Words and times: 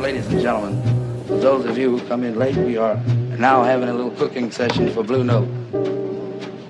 Ladies 0.00 0.26
and 0.26 0.40
gentlemen, 0.40 0.82
for 1.26 1.36
those 1.36 1.64
of 1.66 1.78
you 1.78 1.96
who 1.96 2.06
come 2.08 2.24
in 2.24 2.36
late, 2.36 2.56
we 2.56 2.76
are 2.76 2.96
now 3.38 3.62
having 3.62 3.88
a 3.88 3.92
little 3.94 4.10
cooking 4.12 4.50
session 4.50 4.90
for 4.90 5.02
Blue 5.02 5.22
Note. 5.24 5.48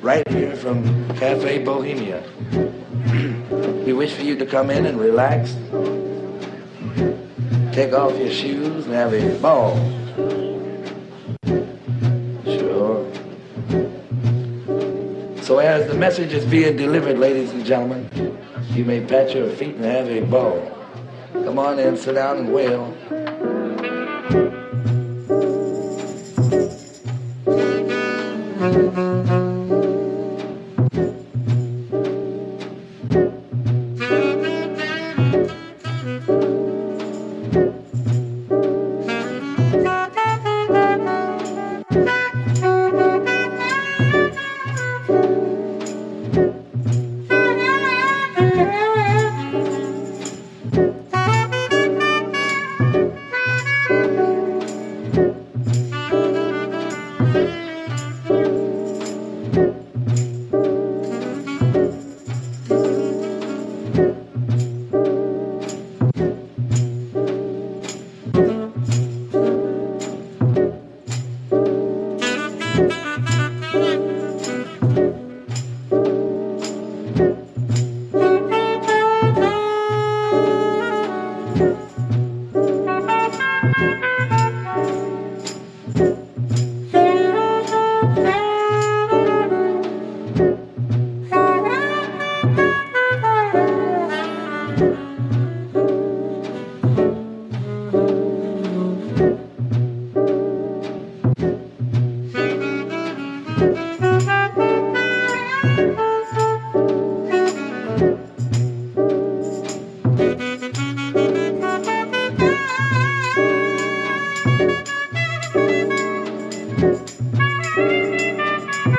Right 0.03 0.27
here 0.29 0.55
from 0.57 0.85
Cafe 1.17 1.65
Bohemia. 1.65 2.23
we 3.87 3.93
wish 3.93 4.13
for 4.13 4.23
you 4.23 4.37
to 4.37 4.45
come 4.45 4.71
in 4.71 4.87
and 4.87 5.01
relax, 5.01 5.57
take 7.75 7.93
off 7.93 8.17
your 8.19 8.31
shoes, 8.31 8.85
and 8.87 8.95
have 8.95 9.15
a 9.15 9.39
ball. 9.41 9.77
Sure. 12.45 13.11
So 15.43 15.59
as 15.59 15.89
the 15.89 15.95
message 15.95 16.33
is 16.33 16.45
being 16.45 16.77
delivered, 16.77 17.19
ladies 17.19 17.51
and 17.53 17.65
gentlemen, 17.65 18.09
you 18.71 18.85
may 18.85 19.05
pat 19.05 19.35
your 19.35 19.49
feet 19.51 19.77
and 19.77 19.85
have 19.85 20.09
a 20.09 20.21
ball. 20.23 20.71
Come 21.33 21.59
on 21.59 21.79
in, 21.79 21.97
sit 21.97 22.15
down 22.15 22.39
and 22.39 22.53
wail. 22.55 22.97
Teary, 24.31 24.64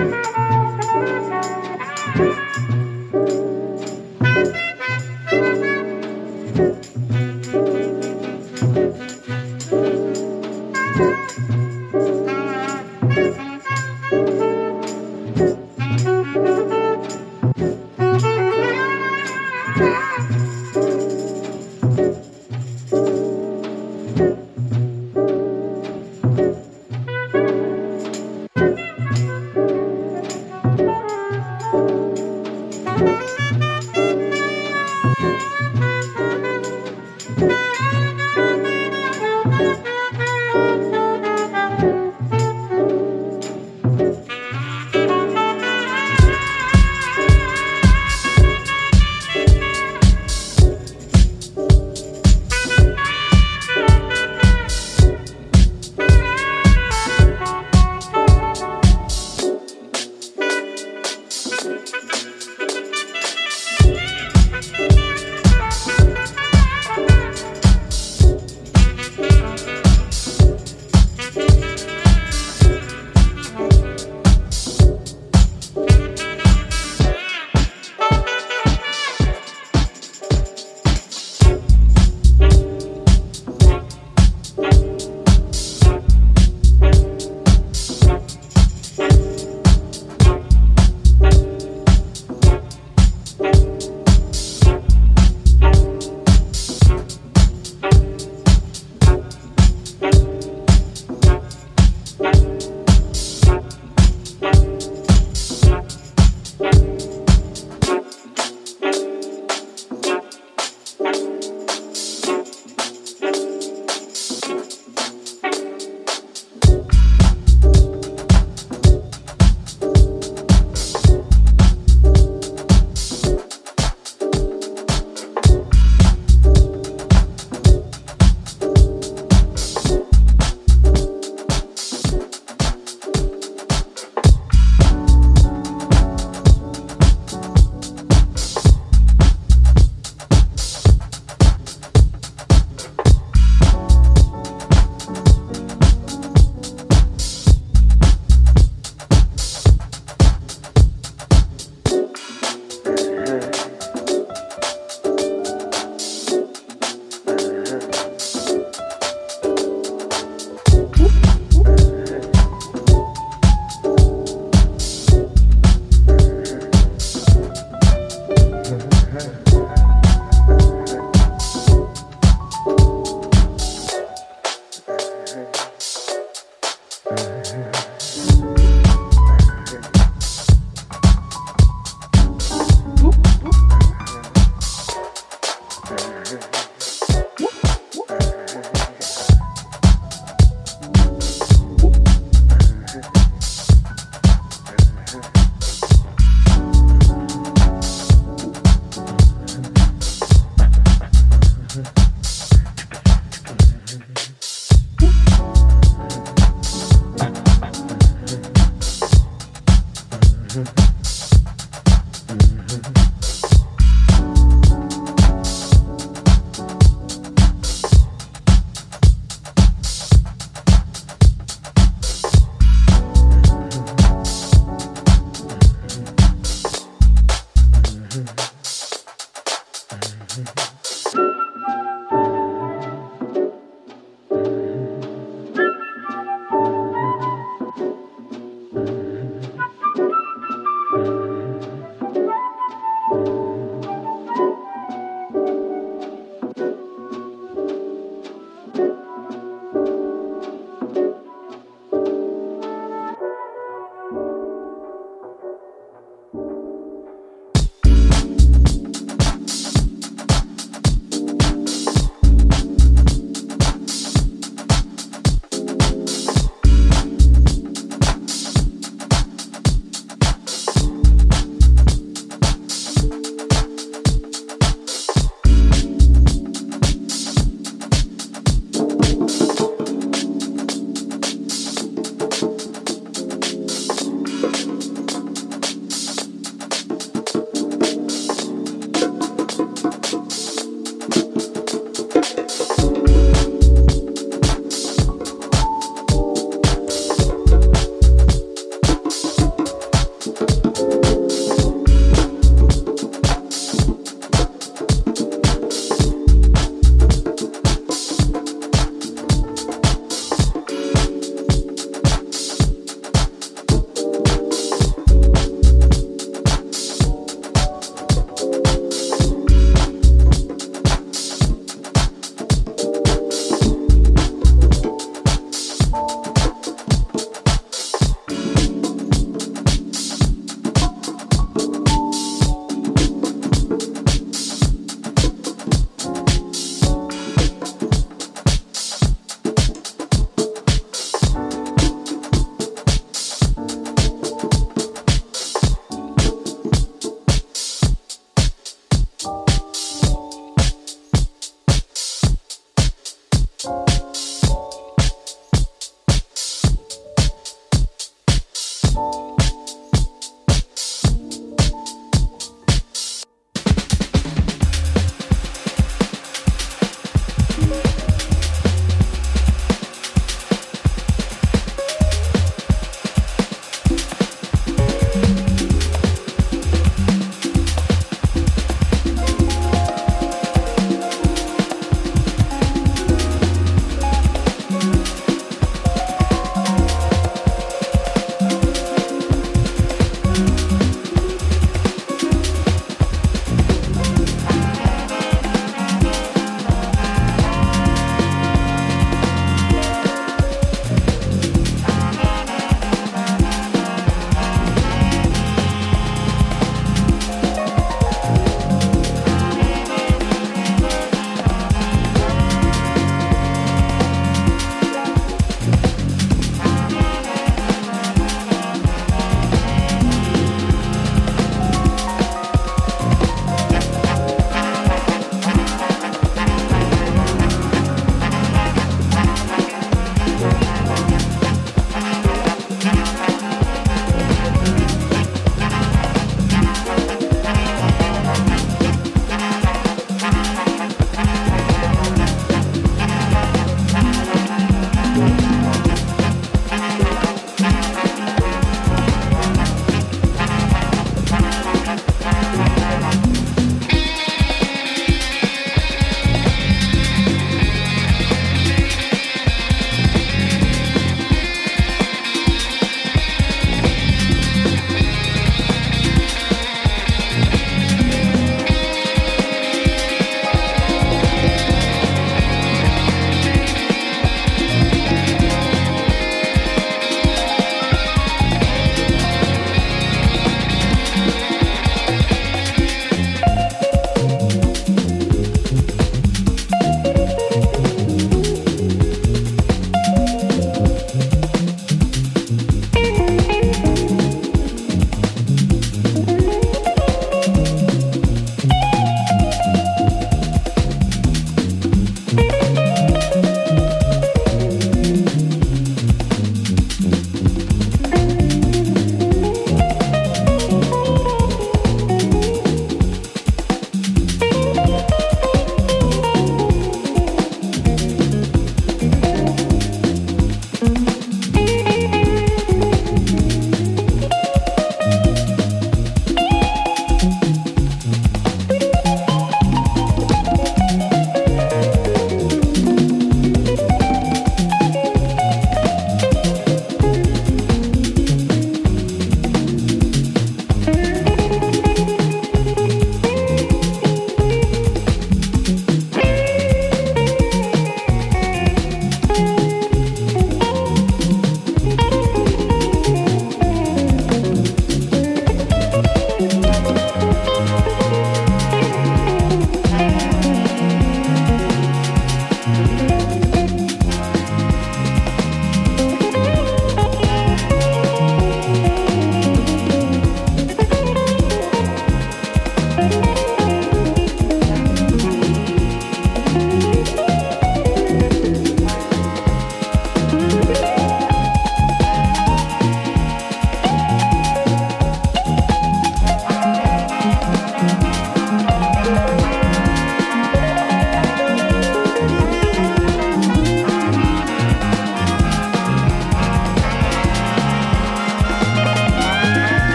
Música 0.00 0.59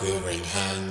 quivering 0.00 0.42
hand. 0.44 0.89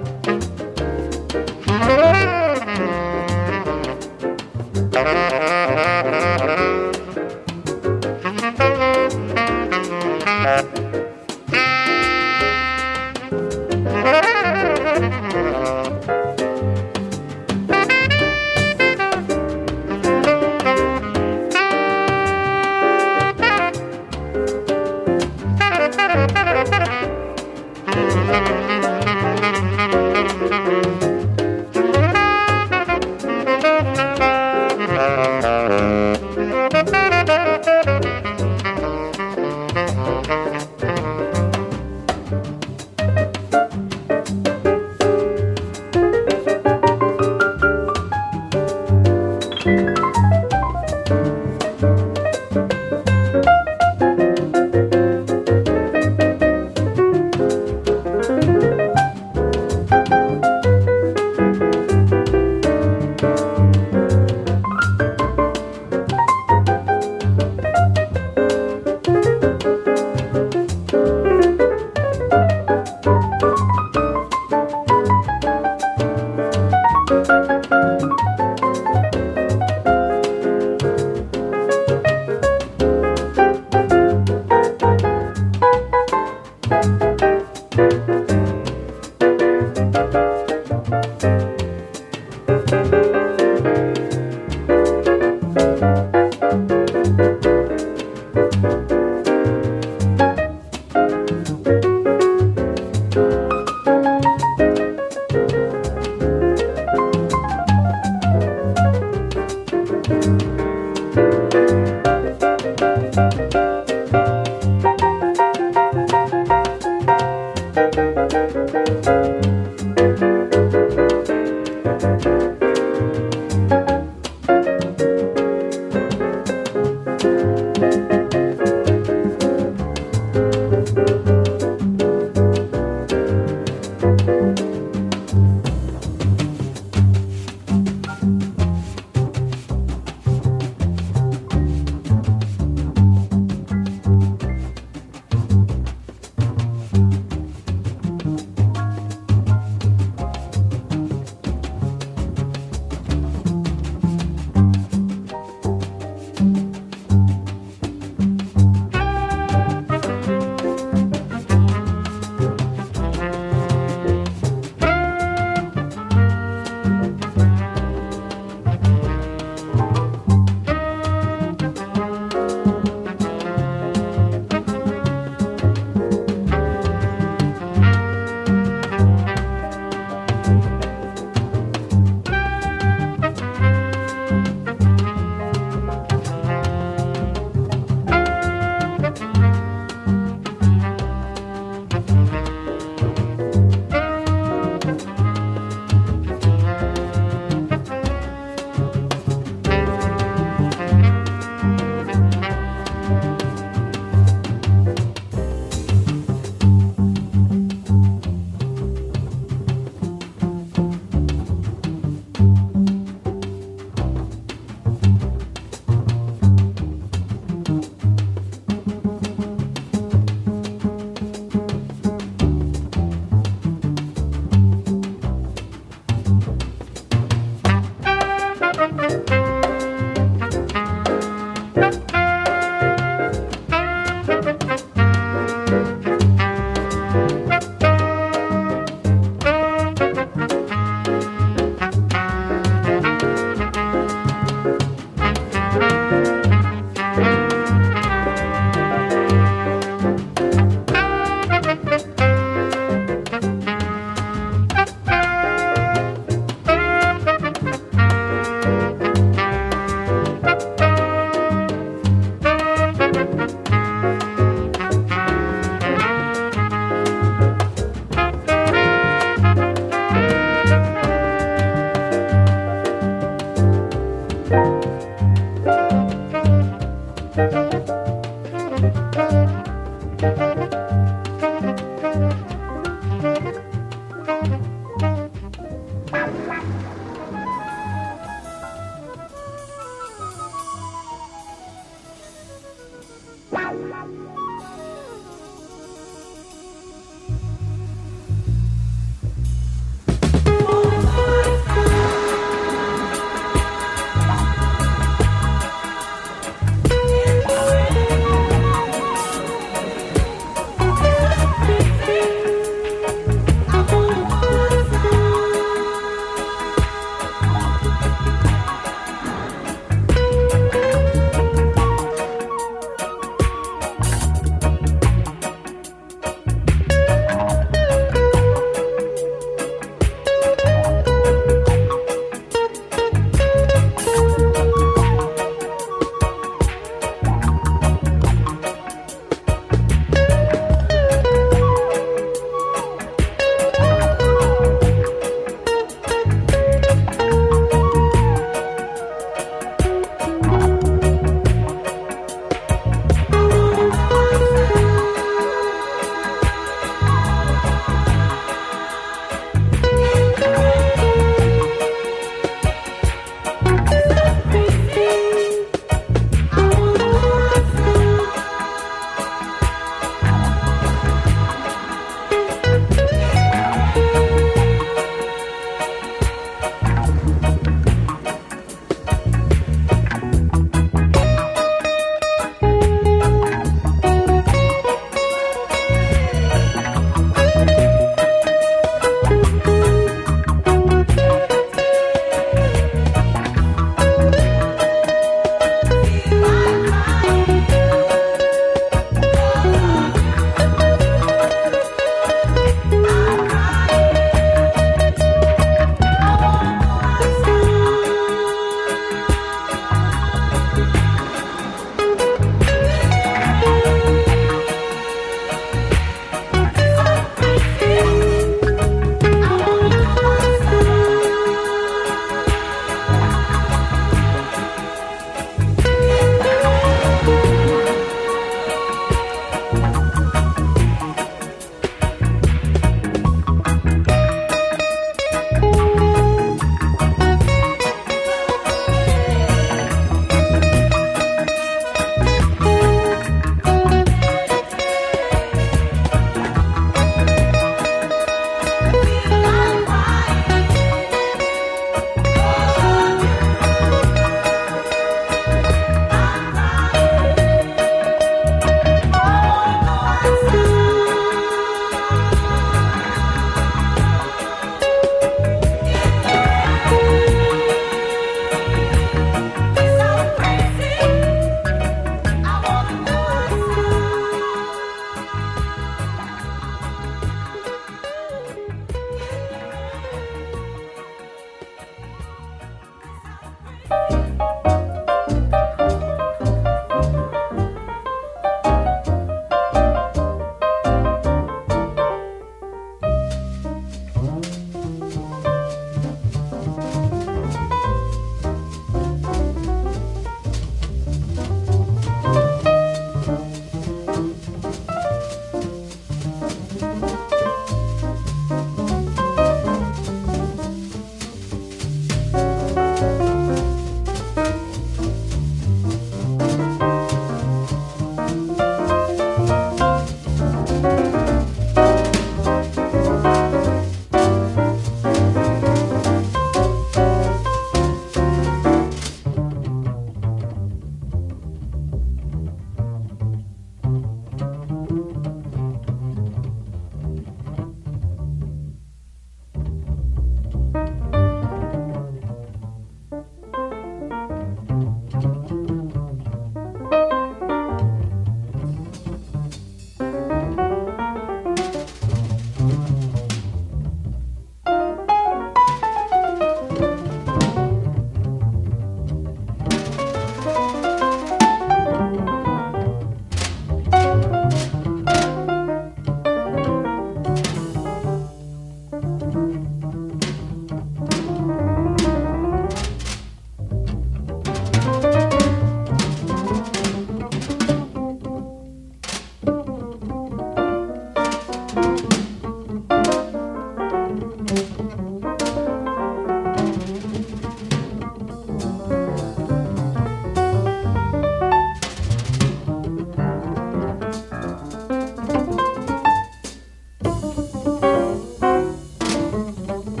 Bye. 599.71 600.00